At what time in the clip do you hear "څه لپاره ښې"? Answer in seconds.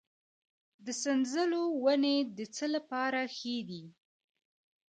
2.55-3.57